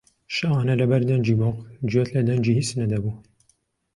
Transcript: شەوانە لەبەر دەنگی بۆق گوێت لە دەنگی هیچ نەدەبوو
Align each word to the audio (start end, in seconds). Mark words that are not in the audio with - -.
شەوانە 0.35 0.73
لەبەر 0.81 1.01
دەنگی 1.09 1.37
بۆق 1.39 1.57
گوێت 1.89 2.09
لە 2.15 2.21
دەنگی 2.27 2.57
هیچ 2.59 2.69
نەدەبوو 2.79 3.15